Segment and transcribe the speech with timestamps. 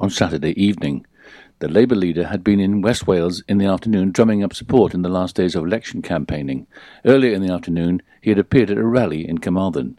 [0.00, 1.06] on Saturday evening.
[1.60, 5.02] The Labour leader had been in West Wales in the afternoon drumming up support in
[5.02, 6.66] the last days of election campaigning.
[7.04, 9.98] Earlier in the afternoon, he had appeared at a rally in Carmarthen.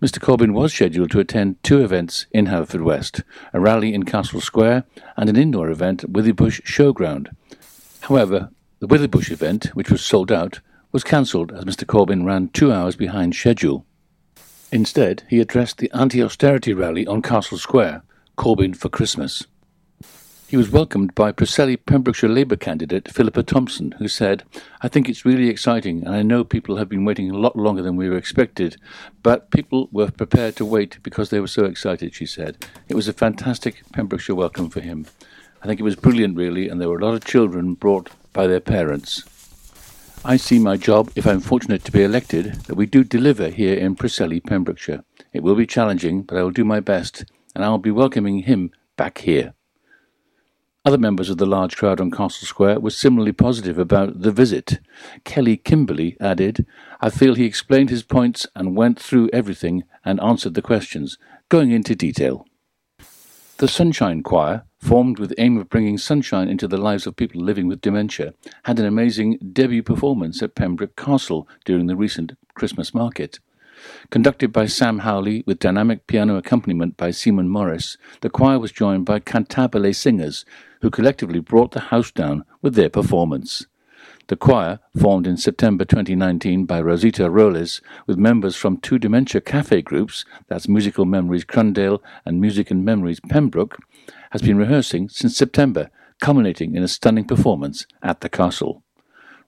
[0.00, 3.22] Mr Corbyn was scheduled to attend two events in Haverfordwest,
[3.52, 4.84] a rally in Castle Square
[5.16, 7.28] and an indoor event at Withybush Showground.
[8.00, 10.60] However, the Withybush event, which was sold out,
[10.92, 13.84] was cancelled as Mr Corbyn ran two hours behind schedule.
[14.72, 18.02] Instead, he addressed the anti-austerity rally on Castle Square,
[18.36, 19.46] Corbyn for Christmas.
[20.46, 24.44] He was welcomed by Preseli Pembrokeshire Labour candidate Philippa Thompson, who said,
[24.80, 27.82] I think it's really exciting, and I know people have been waiting a lot longer
[27.82, 28.76] than we were expected,
[29.22, 32.64] but people were prepared to wait because they were so excited, she said.
[32.88, 35.06] It was a fantastic Pembrokeshire welcome for him.
[35.62, 38.46] I think it was brilliant, really, and there were a lot of children brought by
[38.46, 39.24] their parents.
[40.24, 43.74] I see my job, if I'm fortunate to be elected, that we do deliver here
[43.74, 45.02] in Preseli, Pembrokeshire.
[45.32, 47.24] It will be challenging, but I will do my best,
[47.56, 49.54] and I will be welcoming him back here.
[50.84, 54.78] Other members of the large crowd on Castle Square were similarly positive about the visit.
[55.24, 56.66] Kelly Kimberley added,
[57.00, 61.16] I feel he explained his points and went through everything and answered the questions,
[61.48, 62.44] going into detail.
[63.56, 67.40] The Sunshine Choir, formed with the aim of bringing sunshine into the lives of people
[67.40, 72.92] living with dementia, had an amazing debut performance at Pembroke Castle during the recent Christmas
[72.92, 73.38] market.
[74.10, 79.04] Conducted by Sam Howley with dynamic piano accompaniment by Simon Morris, the choir was joined
[79.04, 80.44] by cantabile singers
[80.80, 83.66] who collectively brought the house down with their performance.
[84.28, 89.82] The choir, formed in September 2019 by Rosita Roles, with members from two dementia cafe
[89.82, 93.78] groups, that's Musical Memories Crundale and Music and Memories Pembroke,
[94.30, 95.90] has been rehearsing since September,
[96.20, 98.82] culminating in a stunning performance at the castle.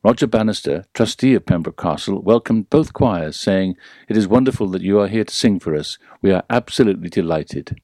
[0.04, 3.76] Roger Bannister, trustee of Pembroke Castle, welcomed both choirs, saying,
[4.08, 5.98] It is wonderful that you are here to sing for us.
[6.22, 7.80] We are absolutely delighted.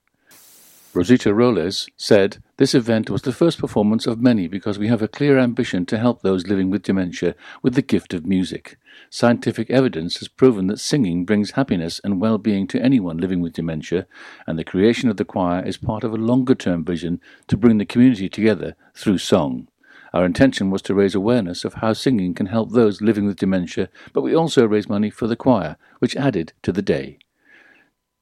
[0.94, 5.08] Rosita Roles said, This event was the first performance of many because we have a
[5.08, 8.76] clear ambition to help those living with dementia with the gift of music.
[9.10, 13.54] Scientific evidence has proven that singing brings happiness and well being to anyone living with
[13.54, 14.06] dementia,
[14.46, 17.78] and the creation of the choir is part of a longer term vision to bring
[17.78, 19.66] the community together through song.
[20.14, 23.88] Our intention was to raise awareness of how singing can help those living with dementia,
[24.12, 27.18] but we also raised money for the choir, which added to the day.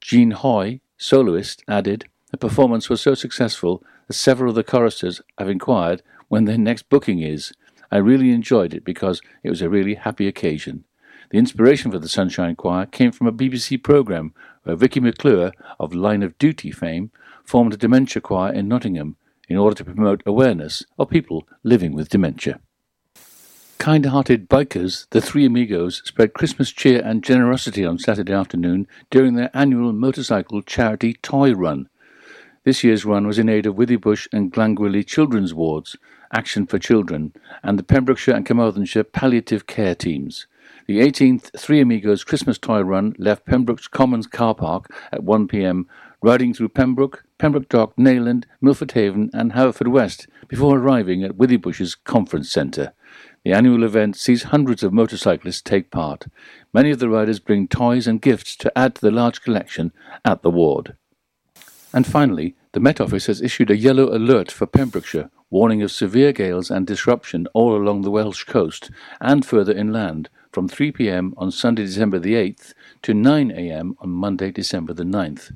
[0.00, 5.50] Jean Hoy, soloist, added, The performance was so successful that several of the choristers have
[5.50, 7.52] inquired when their next booking is.
[7.90, 10.84] I really enjoyed it because it was a really happy occasion.
[11.28, 14.32] The inspiration for the Sunshine Choir came from a BBC programme
[14.62, 17.10] where Vicky McClure, of Line of Duty fame,
[17.44, 19.16] formed a dementia choir in Nottingham
[19.52, 22.58] in order to promote awareness of people living with dementia.
[23.78, 29.34] Kind hearted bikers, the Three Amigos, spread Christmas cheer and generosity on Saturday afternoon during
[29.34, 31.88] their annual motorcycle charity toy run.
[32.64, 35.96] This year's run was in aid of Withybush and Glangwili Children's Wards,
[36.32, 40.46] Action for Children, and the Pembrokeshire and Carmarthenshire palliative care teams.
[40.86, 45.86] The 18th Three Amigos Christmas Toy Run left Pembroke's Commons car park at 1pm
[46.22, 52.50] riding through Pembroke, Pembroke Dock, Neyland, Milford Haven, and Haverfordwest before arriving at Withybush's Conference
[52.50, 52.92] Centre.
[53.44, 56.26] The annual event sees hundreds of motorcyclists take part.
[56.72, 59.92] Many of the riders bring toys and gifts to add to the large collection
[60.24, 60.96] at the ward.
[61.92, 66.32] And finally, the Met Office has issued a yellow alert for Pembrokeshire, warning of severe
[66.32, 68.90] gales and disruption all along the Welsh coast
[69.20, 72.72] and further inland from 3 pm on Sunday, December the 8th
[73.02, 75.50] to 9 am on Monday, December the 9th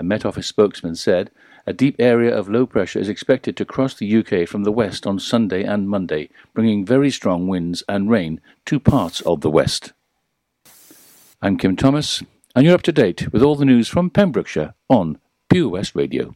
[0.00, 1.30] a Met Office spokesman said,
[1.66, 5.06] a deep area of low pressure is expected to cross the UK from the west
[5.06, 9.92] on Sunday and Monday, bringing very strong winds and rain to parts of the west.
[11.42, 12.22] I'm Kim Thomas,
[12.56, 15.18] and you're up to date with all the news from Pembrokeshire on
[15.50, 16.34] Pure West Radio.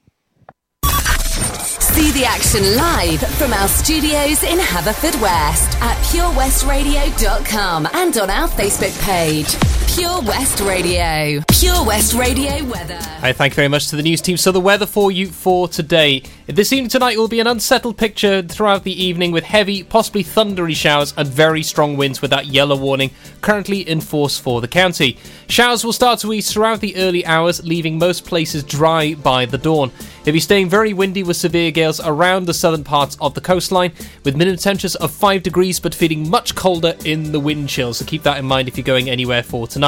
[0.85, 9.01] See the action live from our studios in Haverfordwest at purewestradio.com and on our Facebook
[9.03, 9.74] page.
[9.95, 11.41] Pure West Radio.
[11.53, 12.99] Pure West Radio weather.
[13.21, 14.37] Hi, thank you very much to the news team.
[14.37, 16.25] So, the weather for you for today.
[16.49, 20.75] This evening tonight will be an unsettled picture throughout the evening with heavy, possibly thundery
[20.75, 25.17] showers and very strong winds with that yellow warning currently in force for the county.
[25.47, 29.59] Showers will start to ease throughout the early hours, leaving most places dry by the
[29.59, 29.93] dawn.
[30.23, 33.93] It'll be staying very windy with severe gales around the southern parts of the coastline,
[34.25, 37.95] with minimum temperatures of 5 degrees but feeling much colder in the wind chill.
[37.95, 39.84] So keep that in mind if you're going anywhere for tonight.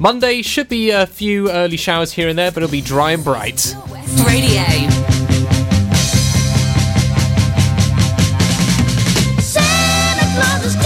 [0.00, 3.22] Monday should be a few early showers here and there, but it'll be dry and
[3.22, 3.76] bright.
[4.26, 4.62] Radio.
[10.20, 10.79] You better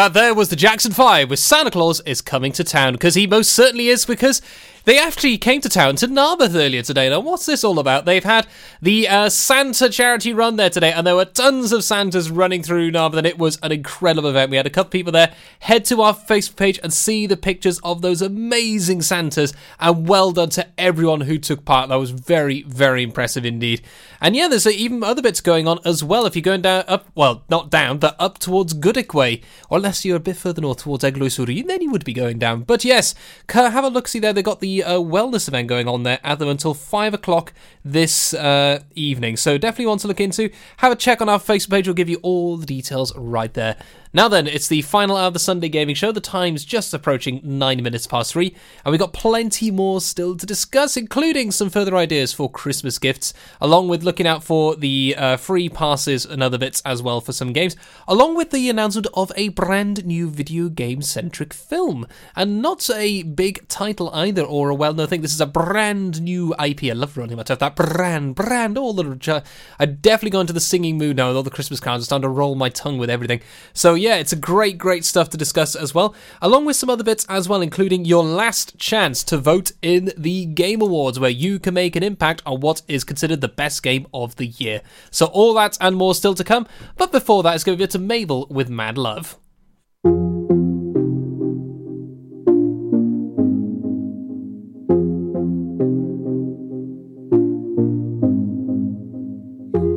[0.00, 3.26] that there was the Jackson 5 with Santa Claus is coming to town, because he
[3.26, 4.40] most certainly is, because
[4.84, 7.10] they actually came to town to Narberth earlier today.
[7.10, 8.06] Now, what's this all about?
[8.06, 8.46] They've had
[8.80, 12.90] the uh, Santa charity run there today, and there were tons of Santas running through
[12.90, 14.50] Narberth, and it was an incredible event.
[14.50, 15.34] We had a couple people there.
[15.60, 20.32] Head to our Facebook page and see the pictures of those amazing Santas, and well
[20.32, 21.90] done to everyone who took part.
[21.90, 23.82] That was very, very impressive indeed.
[24.20, 26.26] And yeah, there's uh, even other bits going on as well.
[26.26, 30.04] If you're going down, up, well, not down, but up towards Goodwick Way, or unless
[30.04, 32.62] you're a bit further north towards Eglwys Wryn, then you would be going down.
[32.62, 33.12] But yes,
[33.48, 34.06] have a look.
[34.06, 37.12] See there, they've got the uh, wellness event going on there at them until five
[37.12, 37.52] o'clock
[37.84, 39.36] this uh, evening.
[39.36, 40.48] So definitely want to look into.
[40.76, 41.88] Have a check on our Facebook page.
[41.88, 43.78] We'll give you all the details right there.
[44.12, 46.10] Now then, it's the final hour of the Sunday Gaming Show.
[46.10, 50.44] The time's just approaching nine minutes past three, and we've got plenty more still to
[50.44, 55.36] discuss, including some further ideas for Christmas gifts, along with looking out for the uh,
[55.36, 57.76] free passes and other bits as well for some games,
[58.08, 62.04] along with the announcement of a brand new video game centric film.
[62.34, 65.22] And not a big title either, or a well known thing.
[65.22, 66.82] This is a brand new IP.
[66.84, 67.58] I love running my mouth.
[67.60, 69.44] That brand, brand, all the.
[69.78, 72.02] I definitely go into the singing mood now with all the Christmas cards.
[72.02, 73.40] I'm starting to roll my tongue with everything.
[73.72, 77.04] So, yeah, it's a great, great stuff to discuss as well, along with some other
[77.04, 81.58] bits as well, including your last chance to vote in the Game Awards, where you
[81.58, 84.82] can make an impact on what is considered the best game of the year.
[85.10, 86.66] So, all that and more still to come.
[86.96, 89.38] But before that, it's going to be to Mabel with Mad Love.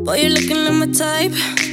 [0.06, 1.73] Boy, you're looking like my type.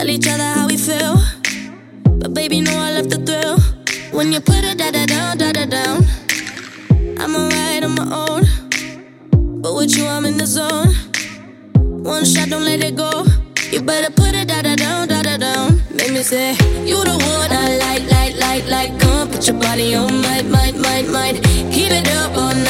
[0.00, 1.16] Tell each other how we feel.
[2.20, 3.58] But baby, know I love the thrill.
[4.16, 6.06] When you put it da da down, da da down.
[7.20, 9.60] I'm alright on my own.
[9.60, 10.94] But with you, I'm in the zone.
[12.02, 13.26] One shot, don't let it go.
[13.70, 15.82] You better put it da da down, da da down.
[15.94, 16.52] Make me say,
[16.88, 19.00] You the one I like, like, like, like.
[19.00, 21.44] Come on, put your body on, might, might, might, might.
[21.44, 22.69] Keep it up all night, night,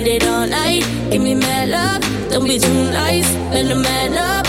[0.00, 3.30] Get it all night, give me mad love, don't be too nice.
[3.52, 4.39] Better man up, now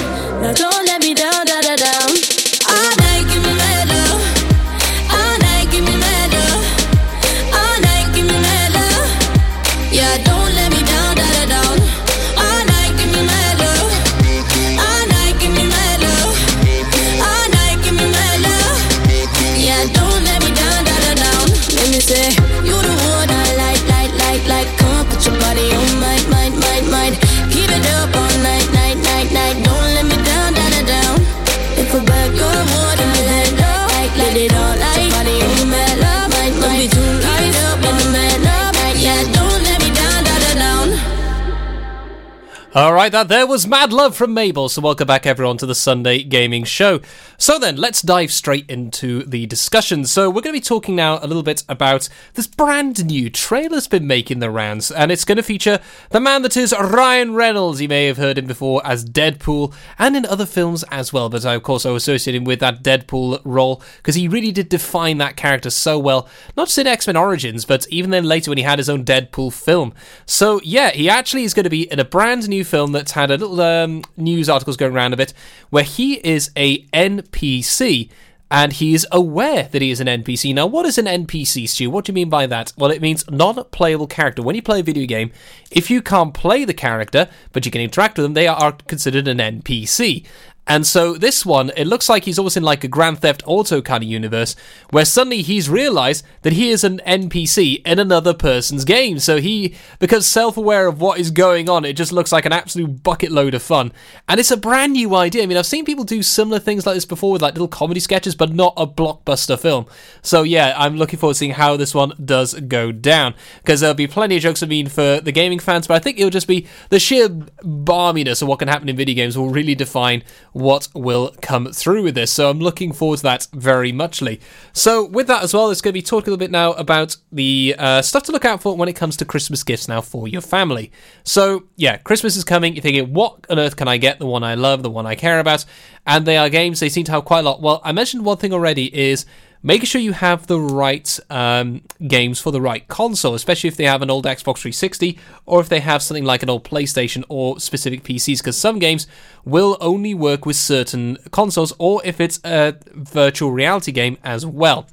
[42.74, 44.70] All right, that there was Mad Love from Mabel.
[44.70, 47.02] So, welcome back, everyone, to the Sunday Gaming Show.
[47.38, 50.06] So, then, let's dive straight into the discussion.
[50.06, 53.72] So, we're going to be talking now a little bit about this brand new trailer
[53.72, 57.34] that's been making the rounds, and it's going to feature the man that is Ryan
[57.34, 57.82] Reynolds.
[57.82, 61.46] You may have heard him before as Deadpool and in other films as well, but
[61.46, 65.18] I, of course, I associate him with that Deadpool role because he really did define
[65.18, 66.26] that character so well,
[66.56, 69.04] not just in X Men Origins, but even then later when he had his own
[69.04, 69.94] Deadpool film.
[70.26, 73.32] So, yeah, he actually is going to be in a brand new film that's had
[73.32, 75.34] a little um, news articles going around of it
[75.70, 78.10] where he is a NPC
[78.52, 80.54] and he is aware that he is an NPC.
[80.54, 81.90] Now, what is an NPC, Stu?
[81.90, 82.74] What do you mean by that?
[82.78, 84.42] Well, it means non playable character.
[84.42, 85.32] When you play a video game,
[85.72, 89.30] if you can't play the character, but you can interact with them, they are considered
[89.30, 90.26] an NPC.
[90.72, 93.82] And so this one, it looks like he's almost in like a Grand Theft Auto
[93.82, 94.56] kind of universe,
[94.90, 99.20] where suddenly he's realized that he is an NPC in another person's game.
[99.20, 103.04] So he, because self-aware of what is going on, it just looks like an absolute
[103.04, 103.92] bucket load of fun.
[104.30, 105.44] And it's a brand new idea.
[105.44, 108.00] I mean, I've seen people do similar things like this before with like little comedy
[108.00, 109.88] sketches, but not a blockbuster film.
[110.22, 113.34] So yeah, I'm looking forward to seeing how this one does go down.
[113.58, 116.18] Because there'll be plenty of jokes, I mean, for the gaming fans, but I think
[116.18, 119.76] it'll just be the sheer barminess of what can happen in video games will really
[119.76, 120.24] define
[120.62, 122.32] what will come through with this.
[122.32, 124.40] So I'm looking forward to that very muchly.
[124.74, 127.18] So with that as well, it's going to be talking a little bit now about
[127.32, 130.28] the uh, stuff to look out for when it comes to Christmas gifts now for
[130.28, 130.92] your family.
[131.24, 132.76] So yeah, Christmas is coming.
[132.76, 134.20] You're thinking, what on earth can I get?
[134.20, 135.66] The one I love, the one I care about,
[136.06, 136.80] and they are games.
[136.80, 137.62] They seem to have quite a lot.
[137.62, 139.26] Well, I mentioned one thing already is
[139.64, 143.86] making sure you have the right um, games for the right console, especially if they
[143.86, 147.60] have an old Xbox 360 or if they have something like an old PlayStation or
[147.60, 149.08] specific PCs, because some games
[149.46, 154.88] will only work with certain consoles or if it's a virtual reality game as well.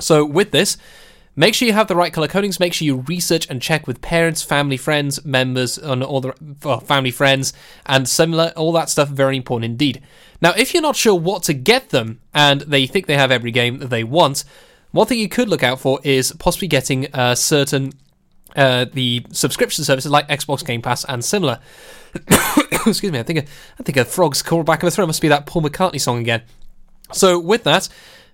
[0.00, 0.78] So, with this,
[1.34, 2.60] Make sure you have the right color codings.
[2.60, 6.32] Make sure you research and check with parents, family, friends, members, and all the
[6.84, 7.54] family, friends,
[7.86, 8.52] and similar.
[8.54, 10.02] All that stuff very important indeed.
[10.42, 13.50] Now, if you're not sure what to get them and they think they have every
[13.50, 14.44] game that they want,
[14.90, 17.94] one thing you could look out for is possibly getting uh, certain
[18.54, 21.60] uh, the subscription services like Xbox Game Pass and similar.
[22.86, 23.42] Excuse me, I think a,
[23.78, 25.06] I think a frog's crawled back of a throat.
[25.06, 26.42] Must be that Paul McCartney song again.
[27.12, 27.88] So with that,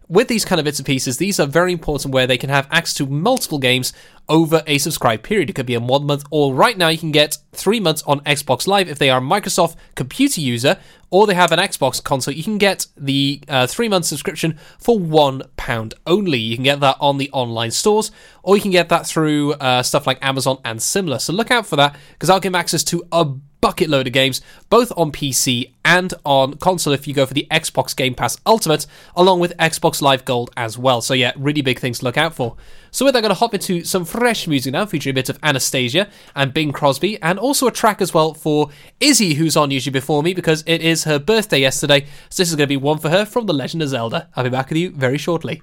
[0.08, 2.66] with these kind of bits and pieces, these are very important where they can have
[2.70, 3.92] access to multiple games
[4.28, 5.50] over a subscribed period.
[5.50, 8.20] It could be a one month, or right now you can get three months on
[8.20, 10.78] Xbox Live if they are a Microsoft computer user,
[11.10, 12.34] or they have an Xbox console.
[12.34, 16.38] You can get the uh, three month subscription for one pound only.
[16.38, 18.10] You can get that on the online stores,
[18.42, 21.18] or you can get that through uh, stuff like Amazon and similar.
[21.18, 23.26] So look out for that because I'll give access to a
[23.60, 27.46] bucket load of games, both on PC and on console if you go for the
[27.50, 28.86] Xbox Game Pass Ultimate,
[29.16, 31.00] along with Xbox Live Gold as well.
[31.00, 32.56] So, yeah, really big things to look out for.
[32.90, 35.40] So, that, I'm going to hop into some fresh music now, featuring a bit of
[35.40, 39.92] Anastacia and Bing Crosby, and also a track as well for Izzy, who's on usually
[39.92, 42.06] before me because it is her birthday yesterday.
[42.30, 44.28] So, this is going to be one for her from The Legend of Zelda.
[44.36, 45.62] I'll be back with you very shortly.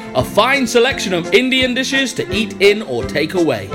[0.13, 3.69] A fine selection of Indian dishes to eat in or take away.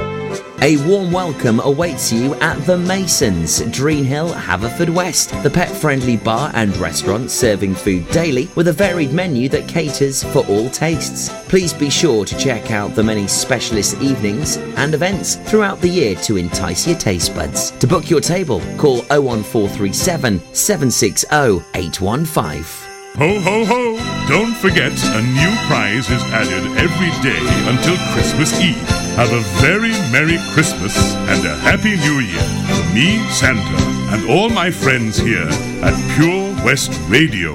[0.61, 6.51] A warm welcome awaits you at The Masons, Dreen Hill, Haverfordwest, the pet friendly bar
[6.53, 11.31] and restaurant serving food daily with a varied menu that caters for all tastes.
[11.49, 16.17] Please be sure to check out the many specialist evenings and events throughout the year
[16.17, 17.71] to entice your taste buds.
[17.71, 21.27] To book your table, call 01437 760
[21.75, 22.86] 815.
[23.19, 23.97] Ho, ho, ho!
[24.29, 28.77] Don't forget, a new prize is added every day until Christmas Eve.
[29.17, 33.83] Have a very Merry Christmas and a Happy New Year from me, Santa,
[34.13, 35.49] and all my friends here
[35.83, 37.55] at Pure West Radio.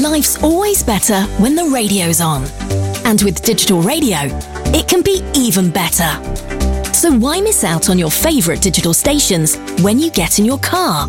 [0.00, 2.44] Life's always better when the radio's on.
[3.04, 4.18] And with digital radio,
[4.72, 6.12] it can be even better.
[6.94, 11.08] So why miss out on your favourite digital stations when you get in your car?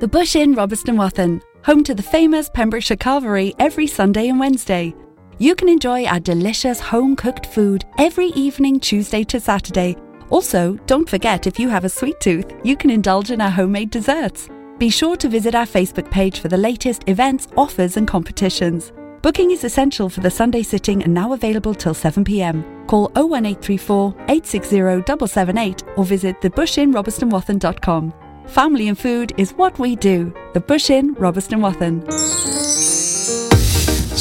[0.00, 4.94] The Bush Inn, Robeston Wathen, home to the famous Pembrokeshire Carvery every Sunday and Wednesday.
[5.38, 9.96] You can enjoy our delicious home cooked food every evening, Tuesday to Saturday.
[10.30, 13.90] Also, don't forget if you have a sweet tooth, you can indulge in our homemade
[13.90, 14.48] desserts.
[14.78, 18.92] Be sure to visit our Facebook page for the latest events, offers, and competitions.
[19.24, 22.86] Booking is essential for the Sunday sitting and now available till 7pm.
[22.86, 28.12] Call 01834 860 778 or visit thebushinrobertsonwathen.com.
[28.48, 30.30] Family and food is what we do.
[30.52, 32.93] The Bush Inn, Robeston Wathen.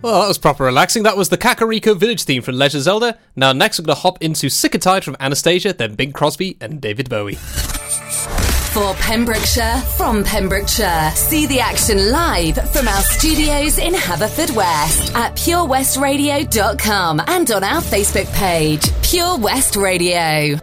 [0.00, 1.02] Well, that was proper relaxing.
[1.02, 3.18] That was the Kakariko Village theme from Legend Zelda.
[3.34, 6.56] Now, next, we're going to hop into Sick and Tired from Anastacia, then Bing Crosby
[6.60, 7.34] and David Bowie.
[7.34, 17.20] For Pembrokeshire, from Pembrokeshire, see the action live from our studios in Haverfordwest at purewestradio.com
[17.26, 20.60] and on our Facebook page, Pure West Radio.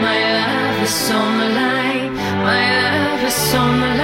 [0.00, 2.14] My love is on the line.
[2.14, 3.97] My love is on the line.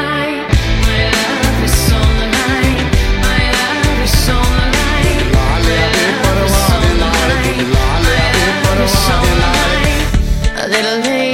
[8.87, 10.65] so nice.
[10.65, 11.34] A little late.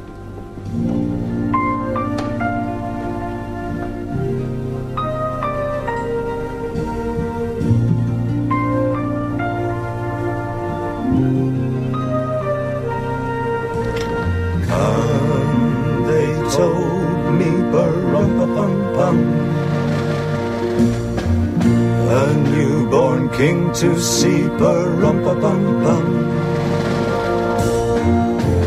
[23.73, 26.05] to see Barumpa-bum-bum.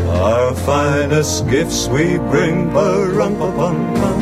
[0.09, 4.21] Our finest gifts we bring Barumpa-bum-bum,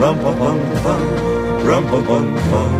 [0.00, 1.02] Rumpa-bum-bum,
[1.64, 2.72] Rumpa-bum-bum.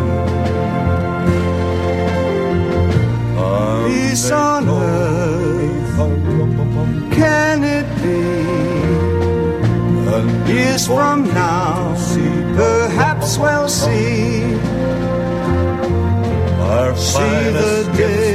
[3.87, 5.97] Peace on earth,
[7.11, 8.41] can it be?
[10.51, 11.95] Years from now,
[12.55, 14.40] perhaps we'll see
[17.01, 18.30] See the day.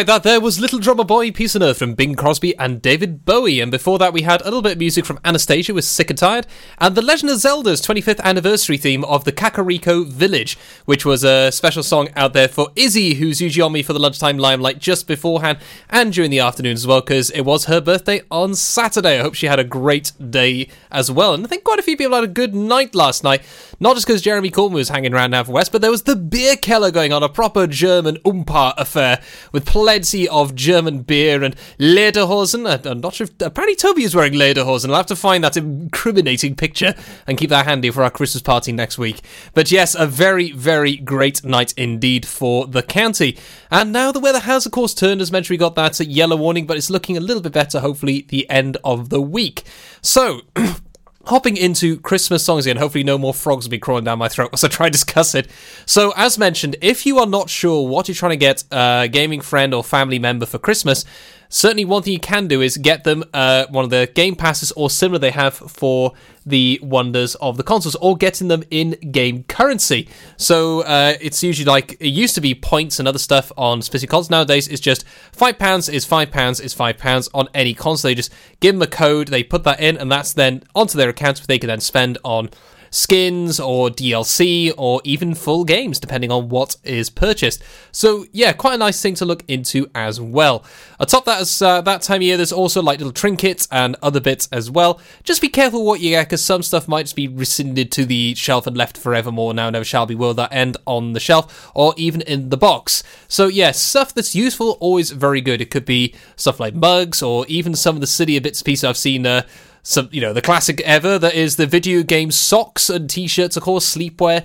[0.00, 3.26] Right, that there was Little Drummer Boy, Peace on Earth from Bing Crosby and David
[3.26, 3.60] Bowie.
[3.60, 6.18] And before that, we had a little bit of music from Anastacia with Sick and
[6.18, 6.46] Tired,
[6.78, 11.52] and The Legend of Zelda's 25th anniversary theme of the Kakariko Village, which was a
[11.52, 15.06] special song out there for Izzy, who's usually on me for the lunchtime limelight just
[15.06, 15.58] beforehand
[15.90, 19.18] and during the afternoon as well, because it was her birthday on Saturday.
[19.18, 21.34] I hope she had a great day as well.
[21.34, 23.42] And I think quite a few people had a good night last night,
[23.78, 26.16] not just because Jeremy Coleman was hanging around now for West, but there was the
[26.16, 29.20] beer keller going on, a proper German Umpa affair
[29.52, 29.89] with plenty
[30.30, 32.86] of German beer and Lederhosen.
[32.86, 34.90] I'm not sure if apparently Toby is wearing Lederhosen.
[34.90, 36.94] I'll have to find that incriminating picture
[37.26, 39.20] and keep that handy for our Christmas party next week.
[39.52, 43.36] But yes, a very, very great night indeed for the county.
[43.70, 45.20] And now the weather has, of course, turned.
[45.20, 48.26] As mentioned, we got that yellow warning, but it's looking a little bit better, hopefully,
[48.28, 49.64] the end of the week.
[50.02, 50.42] So.
[51.26, 54.50] Hopping into Christmas songs again, hopefully no more frogs will be crawling down my throat
[54.54, 55.50] as I try to discuss it.
[55.84, 59.42] So, as mentioned, if you are not sure what you're trying to get a gaming
[59.42, 61.04] friend or family member for Christmas,
[61.50, 64.72] certainly one thing you can do is get them uh, one of the game passes
[64.72, 66.12] or similar they have for
[66.46, 70.08] the wonders of the consoles or getting them in game currency.
[70.38, 74.10] So uh, it's usually like it used to be points and other stuff on specific
[74.10, 74.30] consoles.
[74.30, 78.08] Nowadays it's just five pounds is five pounds is five pounds on any console.
[78.08, 81.10] They just give them a code they put that in and that's then onto their
[81.10, 82.48] accounts which they can then spend on
[82.90, 87.62] skins or DLC or even full games, depending on what is purchased.
[87.92, 90.64] So yeah, quite a nice thing to look into as well.
[90.98, 94.20] Atop that, as uh, that time of year, there's also like little trinkets and other
[94.20, 95.00] bits as well.
[95.22, 98.34] Just be careful what you get, because some stuff might just be rescinded to the
[98.34, 99.54] shelf and left forevermore.
[99.54, 103.02] Now never shall be will that end on the shelf or even in the box.
[103.28, 105.60] So yeah, stuff that's useful always very good.
[105.60, 108.84] It could be stuff like mugs or even some of the sillier bits and pieces
[108.84, 109.26] I've seen.
[109.26, 109.42] Uh,
[109.82, 113.62] some you know the classic ever that is the video game socks and t-shirts of
[113.62, 114.44] course sleepwear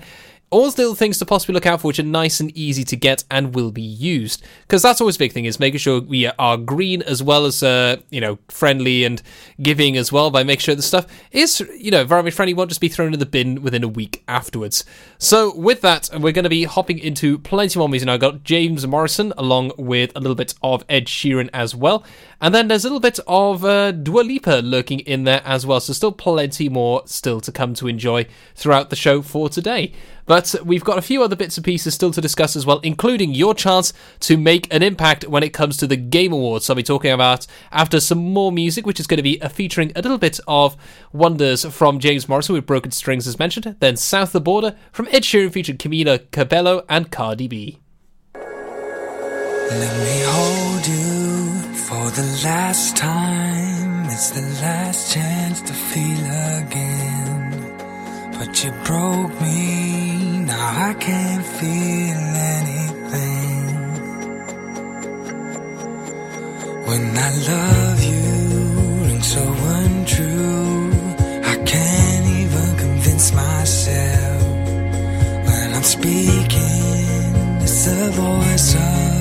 [0.50, 2.96] all those little things to possibly look out for which are nice and easy to
[2.96, 6.26] get and will be used because that's always a big thing is making sure we
[6.26, 9.22] are green as well as uh, you know friendly and
[9.60, 12.80] giving as well by making sure the stuff is you know environment friendly won't just
[12.80, 14.84] be thrown in the bin within a week afterwards
[15.18, 18.44] so with that we're going to be hopping into plenty more music now i've got
[18.44, 22.04] james morrison along with a little bit of ed sheeran as well
[22.40, 25.80] and then there's a little bit of uh, Dua Lipa lurking in there as well.
[25.80, 29.92] So still plenty more still to come to enjoy throughout the show for today.
[30.26, 33.32] But we've got a few other bits and pieces still to discuss as well, including
[33.32, 36.66] your chance to make an impact when it comes to the Game Awards.
[36.66, 39.92] So I'll be talking about after some more music, which is going to be featuring
[39.94, 40.76] a little bit of
[41.12, 43.76] wonders from James Morrison with Broken Strings as mentioned.
[43.78, 47.78] Then South the Border from Ed Sheeran featured Camila Cabello and Cardi B.
[48.34, 54.04] Let me hold you for the last time.
[54.06, 56.24] It's the last chance to feel
[56.62, 57.35] again.
[58.38, 62.22] But you broke me, now I can't feel
[62.56, 63.66] anything.
[66.86, 70.90] When I love you, rings so untrue.
[71.44, 74.42] I can't even convince myself
[75.46, 77.32] when I'm speaking.
[77.62, 79.15] It's the voice of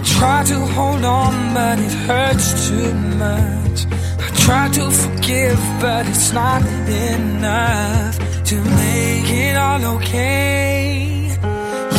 [0.00, 3.84] I try to hold on, but it hurts too much.
[4.18, 11.28] I try to forgive, but it's not enough to make it all okay.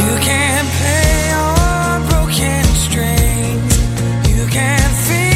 [0.01, 3.73] You can't play on broken strings.
[4.35, 5.30] You can't feel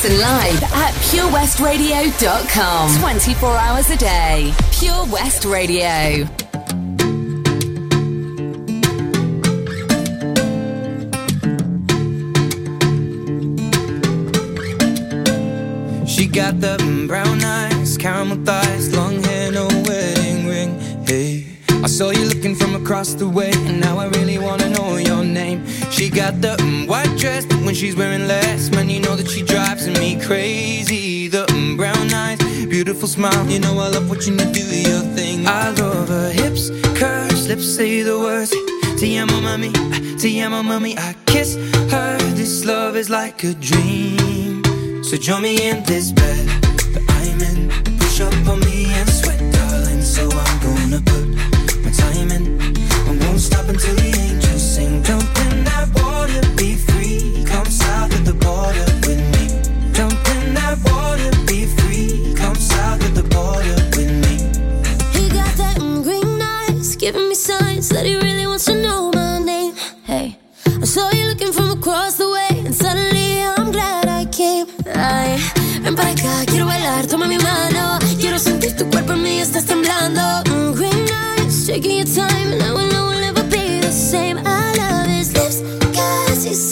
[0.00, 3.00] Listen live at purewestradio.com.
[3.00, 4.54] 24 hours a day.
[4.70, 6.24] Pure West Radio.
[16.06, 16.76] She got the
[17.08, 20.78] brown eyes, caramel thighs, long hair, no wedding ring.
[21.08, 21.44] Hey,
[21.82, 25.24] I saw you looking from across the way, and now I really wanna know your
[25.24, 25.66] name.
[25.98, 29.28] She got the um, white dress, but when she's wearing less, man, you know that
[29.28, 31.26] she drives me crazy.
[31.26, 35.44] The um, brown eyes, beautiful smile, you know I love watching you do your thing.
[35.48, 38.50] I love her hips, curves, lips say the words.
[39.00, 39.72] Te amo, mommy,
[40.18, 40.96] te amo, mommy.
[40.96, 41.56] I kiss
[41.90, 42.16] her.
[42.36, 44.62] This love is like a dream.
[45.02, 46.57] So join me in this bed.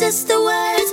[0.07, 0.91] just the words.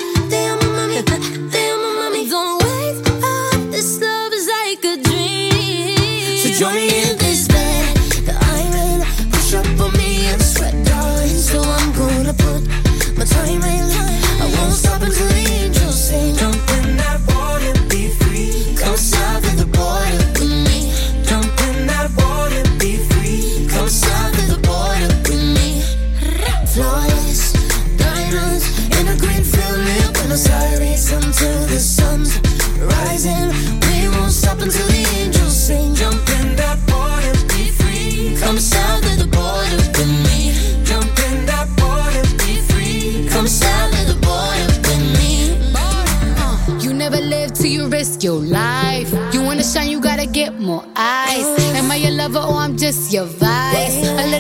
[2.30, 3.72] Don't wake up.
[3.72, 6.38] This love is like a dream.
[6.38, 7.13] So join me in.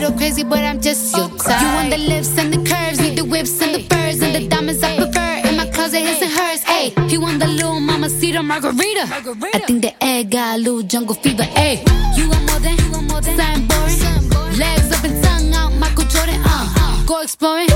[0.03, 1.61] little crazy, but I'm just your type.
[1.61, 4.47] You want the lips and the curves, need the whips and the furs and the
[4.49, 5.47] diamonds I prefer.
[5.47, 6.61] In my closet, his and hers.
[6.63, 9.05] Hey, he want the little mama cedar margarita.
[9.53, 11.43] I think the egg got a little jungle fever.
[11.43, 11.83] Hey,
[12.17, 14.59] you want more than, you want more than something boring.
[14.59, 16.39] Legs up and tongue out, Michael Jordan.
[16.43, 17.05] Uh, uh-huh.
[17.05, 17.69] go exploring,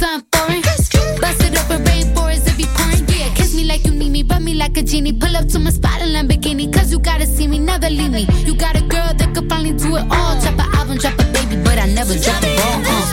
[0.00, 0.62] something foreign.
[1.20, 3.04] Bust it open, rainforest if you pouring.
[3.08, 5.12] Yeah, kiss me like you need me, rub me like a genie.
[5.12, 8.26] Pull up to my spot in Lamborghini, cause you gotta see me, never leave me.
[8.46, 10.40] You got a girl that could finally do it all.
[10.40, 11.35] Drop an album, drop a
[12.06, 12.82] never drop the ball.
[12.86, 13.06] Uh.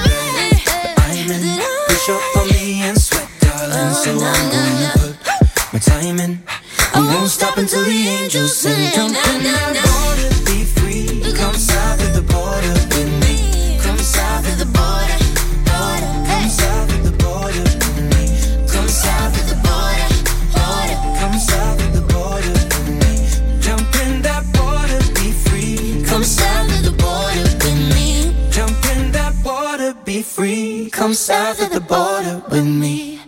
[1.87, 3.93] Push up on me and sweat, darling.
[3.93, 6.43] So I'm gonna put my time in.
[6.95, 8.91] We won't stop until the angels sing.
[8.93, 9.52] Jump in
[31.13, 33.21] Come south of the border with me.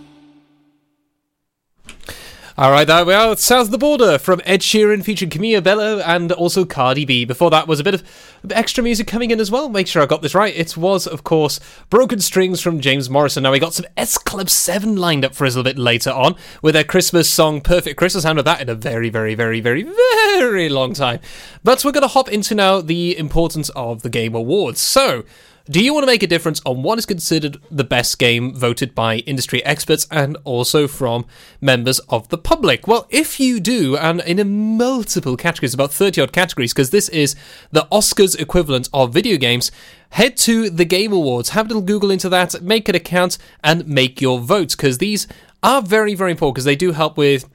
[2.58, 3.38] All right, there we are.
[3.38, 7.26] South of the Border from Ed Sheeran featuring Camila Cabello and also Cardi B.
[7.26, 8.04] Before that was a bit of
[8.50, 9.70] extra music coming in as well.
[9.70, 10.56] Make sure I got this right.
[10.56, 11.60] It was, of course,
[11.92, 13.44] Broken Strings from James Morrison.
[13.44, 16.10] Now, we got some S Club 7 lined up for us a little bit later
[16.10, 18.26] on with their Christmas song Perfect Christmas.
[18.26, 21.20] I haven't that in a very, very, very, very, very long time.
[21.64, 24.80] But we're going to hop into now the importance of the Game Awards.
[24.80, 25.24] So,
[25.68, 28.94] do you want to make a difference on what is considered the best game voted
[28.94, 31.26] by industry experts and also from
[31.60, 32.88] members of the public?
[32.88, 37.10] Well, if you do, and in a multiple categories, about 30 odd categories, because this
[37.10, 37.36] is
[37.72, 39.72] the Oscars equivalent of video games,
[40.12, 43.88] head to the Game Awards, have a little Google into that, make an account, and
[43.88, 45.28] make your votes, because these
[45.64, 47.50] are very, very important because they do help with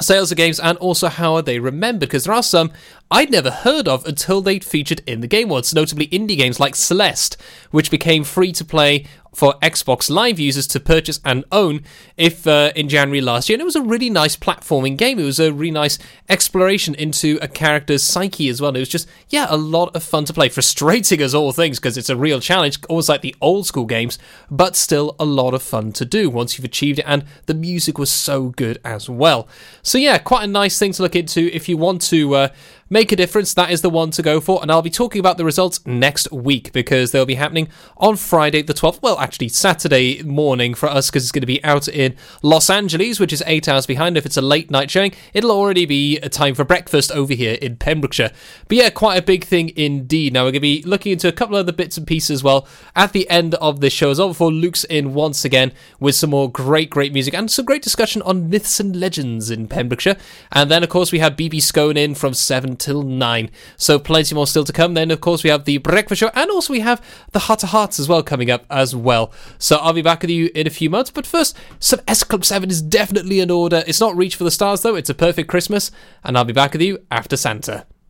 [0.00, 2.70] sales of games and also how are they remembered because there are some
[3.10, 6.74] I'd never heard of until they'd featured in the Game Awards, notably indie games like
[6.74, 7.36] Celeste,
[7.70, 9.06] which became free to play
[9.36, 11.82] for Xbox Live users to purchase and own
[12.16, 13.56] if uh, in January last year.
[13.56, 15.18] And it was a really nice platforming game.
[15.18, 15.98] It was a really nice
[16.30, 18.68] exploration into a character's psyche as well.
[18.68, 20.48] And it was just, yeah, a lot of fun to play.
[20.48, 24.18] Frustrating as all things because it's a real challenge, almost like the old school games,
[24.50, 27.04] but still a lot of fun to do once you've achieved it.
[27.06, 29.48] And the music was so good as well.
[29.82, 32.34] So, yeah, quite a nice thing to look into if you want to.
[32.34, 32.48] Uh,
[32.88, 35.38] Make a difference, that is the one to go for, and I'll be talking about
[35.38, 37.66] the results next week because they'll be happening
[37.96, 39.02] on Friday the 12th.
[39.02, 42.14] Well, actually, Saturday morning for us because it's going to be out in
[42.44, 44.16] Los Angeles, which is eight hours behind.
[44.16, 47.54] If it's a late night showing, it'll already be a time for breakfast over here
[47.54, 48.30] in Pembrokeshire.
[48.68, 50.32] But yeah, quite a big thing indeed.
[50.32, 52.44] Now, we're going to be looking into a couple of other bits and pieces as
[52.44, 56.14] well at the end of this show as well before Luke's in once again with
[56.14, 60.16] some more great, great music and some great discussion on myths and legends in Pembrokeshire.
[60.52, 63.50] And then, of course, we have BB Scone in from 7 till 9.
[63.76, 64.94] So plenty more still to come.
[64.94, 67.66] Then, of course, we have the breakfast show and also we have the Heart to
[67.66, 69.32] Hearts as well coming up as well.
[69.58, 71.10] So I'll be back with you in a few months.
[71.10, 73.82] But first, some S Club 7 is definitely in order.
[73.86, 75.90] It's not Reach for the Stars though, it's a perfect Christmas.
[76.24, 77.86] And I'll be back with you after Santa.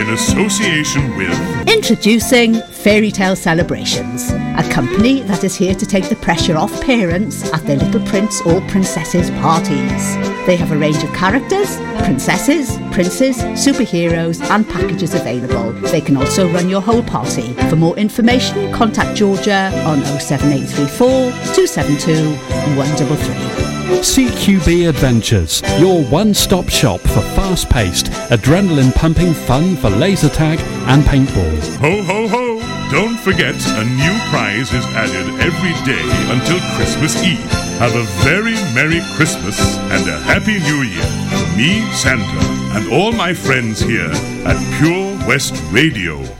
[0.00, 6.16] in association with Introducing Fairy Tale Celebrations, a company that is here to take the
[6.16, 10.16] pressure off parents at their little prince or princesses parties.
[10.46, 13.36] They have a range of characters, princesses, princes,
[13.66, 15.72] superheroes, and packages available.
[15.90, 17.52] They can also run your whole party.
[17.68, 22.36] For more information, contact Georgia on 07834 272
[22.76, 23.69] 133.
[23.98, 30.58] CQB Adventures, your one stop shop for fast paced, adrenaline pumping fun for laser tag
[30.88, 31.76] and paintball.
[31.78, 32.50] Ho, ho, ho!
[32.90, 37.38] Don't forget, a new prize is added every day until Christmas Eve.
[37.78, 42.40] Have a very Merry Christmas and a Happy New Year from me, Santa,
[42.76, 44.10] and all my friends here
[44.44, 46.39] at Pure West Radio.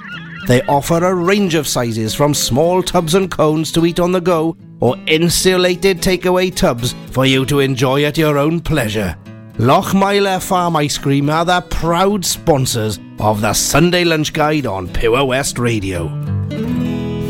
[0.47, 4.21] They offer a range of sizes from small tubs and cones to eat on the
[4.21, 9.15] go or insulated takeaway tubs for you to enjoy at your own pleasure.
[9.57, 15.25] Lochmeyler Farm Ice Cream are the proud sponsors of the Sunday Lunch Guide on Pure
[15.25, 16.09] West Radio.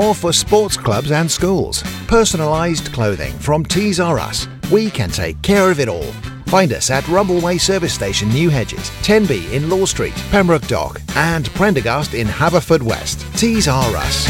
[0.00, 1.82] for sports clubs and schools.
[2.06, 4.48] Personalised clothing from Tees R Us.
[4.72, 6.10] We can take care of it all.
[6.46, 11.48] Find us at Rumbleway Service Station, New Hedges, 10B in Law Street, Pembroke Dock, and
[11.50, 13.38] Prendergast in Haverfordwest.
[13.38, 14.26] Tees R Us.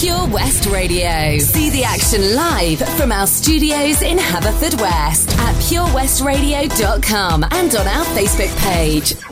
[0.00, 1.38] Pure West Radio.
[1.38, 8.56] See the action live from our studios in Haverfordwest at purewestradio.com and on our Facebook
[8.62, 9.31] page.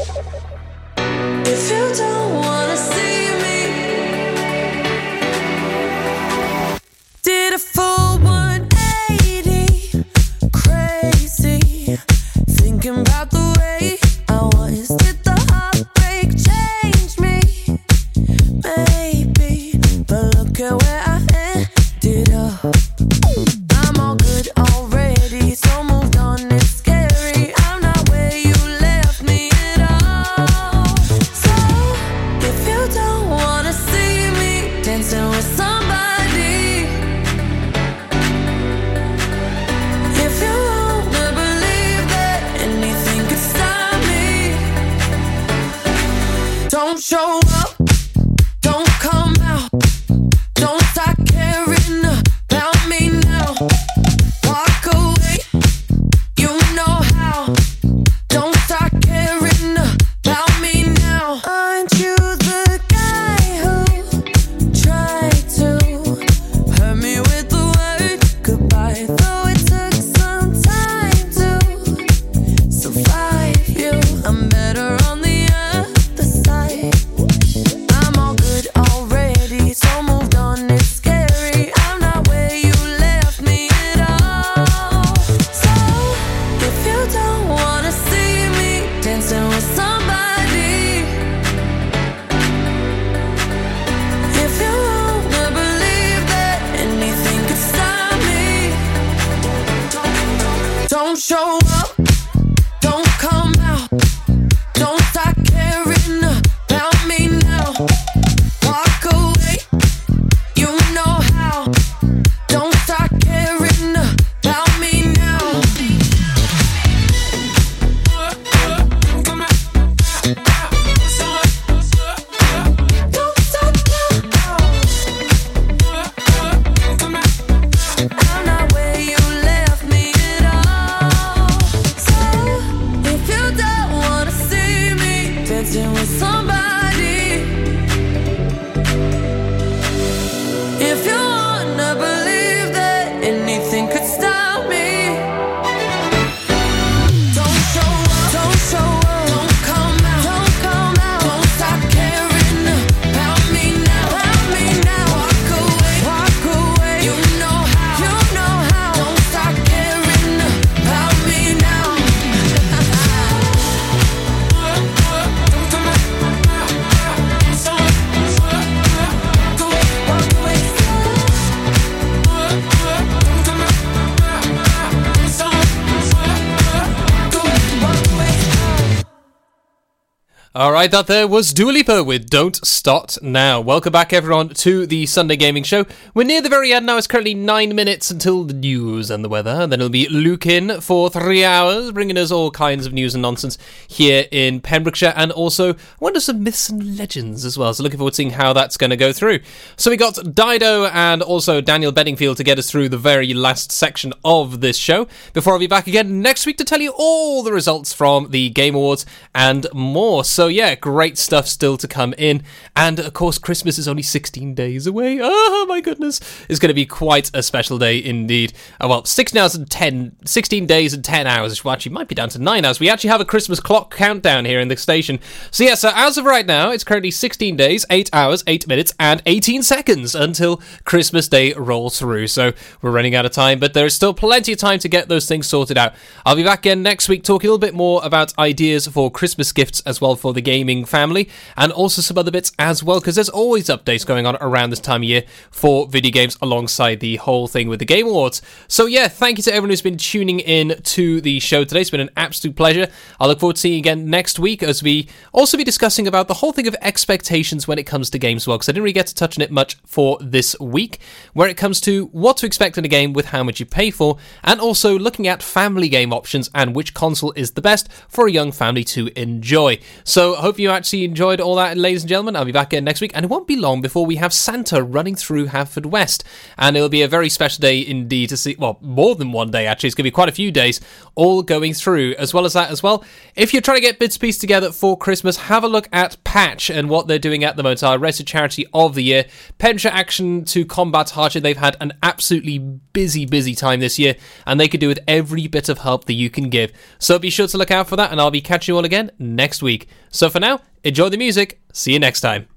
[180.81, 185.05] Right, that there was Dua Lipa with "Don't Start Now." Welcome back, everyone, to the
[185.05, 185.85] Sunday Gaming Show.
[186.15, 186.97] We're near the very end now.
[186.97, 190.47] It's currently nine minutes until the news and the weather, and then it'll be Luke
[190.47, 195.13] in for three hours, bringing us all kinds of news and nonsense here in Pembrokeshire,
[195.15, 197.75] and also I wonder some myths and legends as well.
[197.75, 199.41] So looking forward to seeing how that's going to go through.
[199.75, 203.71] So we got Dido and also Daniel Bedingfield to get us through the very last
[203.71, 205.07] section of this show.
[205.33, 208.49] Before I'll be back again next week to tell you all the results from the
[208.49, 209.05] Game Awards
[209.35, 210.23] and more.
[210.23, 212.43] So yeah, great stuff still to come in.
[212.75, 215.19] And of course, Christmas is only 16 days away.
[215.21, 216.19] Oh my goodness.
[216.47, 218.53] It's going to be quite a special day indeed.
[218.79, 222.15] Uh, well, 16 hours and 10, 16 days and 10 hours, which actually might be
[222.15, 222.79] down to 9 hours.
[222.79, 225.19] We actually have a Christmas clock countdown here in the station.
[225.49, 228.93] So yeah, so as of right now, it's currently 16 days, 8 hours, 8 minutes,
[228.99, 232.27] and 18 seconds until Christmas Day rolls through.
[232.27, 235.09] So we're running out of time, but there is still plenty of time to get
[235.09, 235.93] those things sorted out.
[236.25, 239.51] I'll be back again next week talking a little bit more about ideas for Christmas
[239.51, 243.15] gifts as well for the gaming family, and also some other bits as well, because
[243.15, 247.15] there's always updates going on around this time of year for video games alongside the
[247.15, 248.43] whole thing with the Game Awards.
[248.67, 251.81] So yeah, thank you to everyone who's been tuning in to the show today.
[251.81, 252.87] It's been an absolute pleasure.
[253.19, 256.27] I look forward to seeing you again next week as we also be discussing about
[256.27, 258.93] the whole thing of expectations when it comes to games well, because I didn't really
[258.93, 260.99] get to touch on it much for this week,
[261.33, 263.89] where it comes to what to expect in a game with how much you pay
[263.89, 268.27] for, and also looking at family game options and which console is the best for
[268.27, 269.79] a young family to enjoy.
[270.03, 272.35] So So, hope you actually enjoyed all that, ladies and gentlemen.
[272.35, 274.83] I'll be back again next week, and it won't be long before we have Santa
[274.83, 276.23] running through Haverfordwest.
[276.57, 279.65] And it'll be a very special day indeed to see, well, more than one day
[279.65, 279.87] actually.
[279.87, 280.81] It's going to be quite a few days
[281.15, 282.15] all going through.
[282.15, 283.01] As well as that, as well,
[283.33, 286.21] if you're trying to get bits and pieces together for Christmas, have a look at
[286.25, 287.81] Patch and what they're doing at the moment.
[287.81, 289.25] Our charity of the year.
[289.57, 291.43] Pembrokeshire Action to Combat Hardship.
[291.43, 295.47] They've had an absolutely busy, busy time this year, and they could do with every
[295.47, 296.73] bit of help that you can give.
[296.99, 299.11] So be sure to look out for that, and I'll be catching you all again
[299.17, 299.87] next week.
[300.09, 301.61] So for now, enjoy the music.
[301.71, 302.47] See you next time.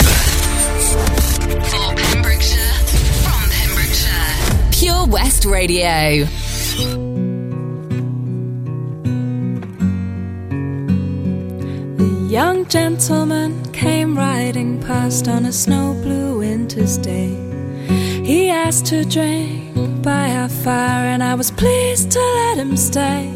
[0.00, 0.06] For
[1.94, 2.74] Pembrokeshire,
[3.22, 6.24] from Pembrokeshire, Pure West Radio.
[11.96, 17.34] The young gentleman came riding past on a snow blue winter's day.
[18.24, 23.30] He asked to drink by our fire, and I was pleased to let him stay.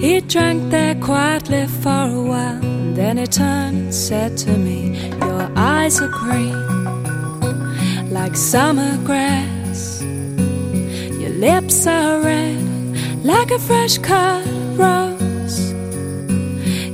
[0.00, 2.60] He drank there quietly for a while,
[2.96, 6.56] then he turned and said to me, Your eyes are green,
[8.10, 10.02] like summer grass.
[10.02, 15.72] Your lips are red, like a fresh cut rose.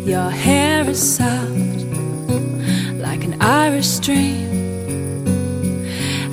[0.06, 1.84] Your hair is soft,
[3.06, 4.46] like an Irish stream.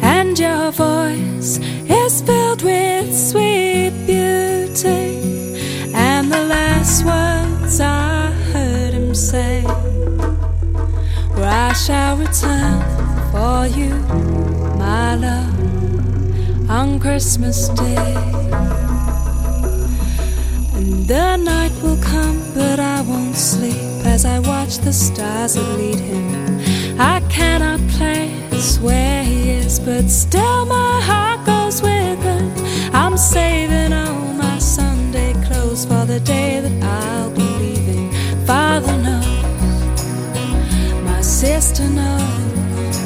[0.01, 5.93] And your voice is filled with sweet beauty.
[5.93, 8.23] And the last words I
[9.14, 9.64] say
[11.36, 12.82] were, I shall return
[13.32, 13.93] for you,
[14.78, 18.16] my love, on Christmas Day.
[20.76, 25.78] And the night will come, but I won't sleep as I watch the stars that
[25.78, 26.99] lead him.
[26.99, 32.51] I cannot place where he is, but still my heart goes with him.
[32.93, 38.11] I'm saving all my Sunday clothes for the day that I'll be leaving.
[38.45, 39.03] Father
[41.44, 42.98] sister knows,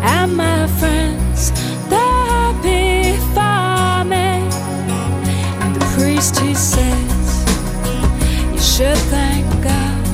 [0.00, 1.50] and my friends,
[3.34, 4.30] for me.
[5.60, 7.44] And the priest he says,
[8.52, 10.06] You should thank God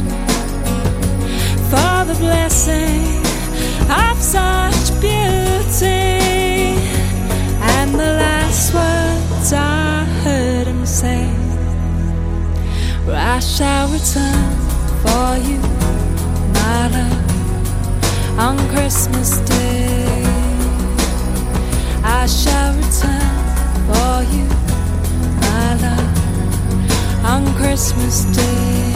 [1.70, 3.05] for the blessing
[4.07, 6.16] of such beauty.
[7.74, 11.26] And the last words I heard him say
[13.07, 14.49] were, I shall return
[15.03, 15.76] for you,
[18.39, 20.22] on Christmas Day.
[22.05, 23.37] I shall return
[23.87, 24.47] for you,
[25.41, 28.95] my love, on Christmas Day.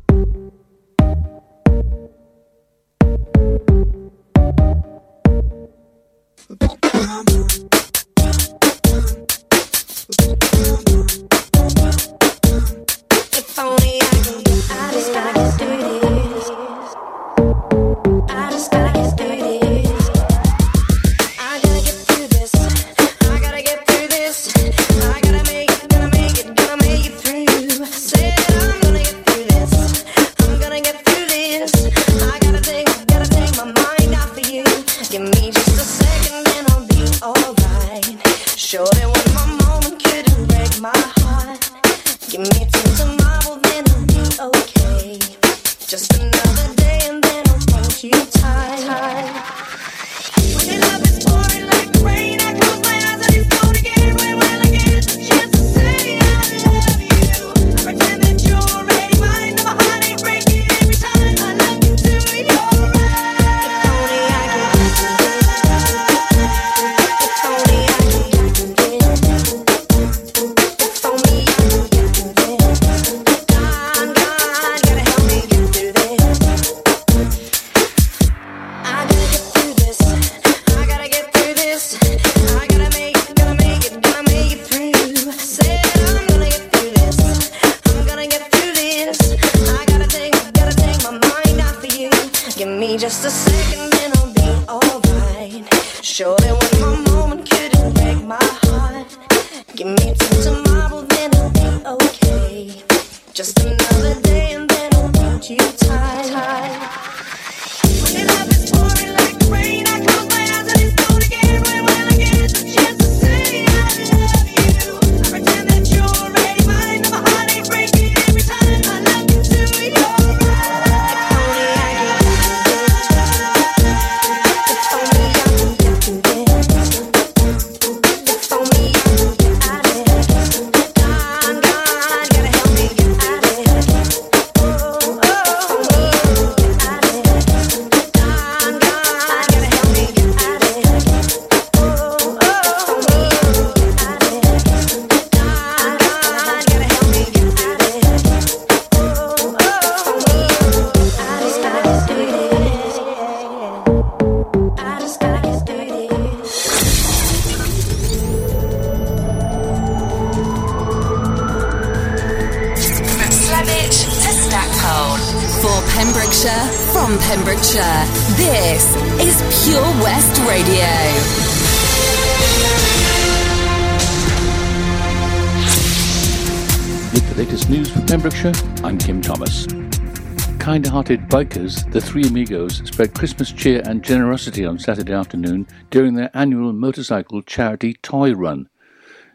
[181.41, 186.71] Bikers, the Three Amigos, spread Christmas cheer and generosity on Saturday afternoon during their annual
[186.71, 188.69] motorcycle charity toy run.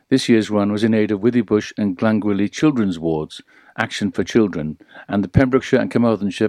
[0.09, 3.43] This year's run was in aid of Withybush and Glangwili Children's Wards,
[3.77, 4.79] Action for Children,
[5.09, 6.49] and the Pembrokeshire and Carmarthenshire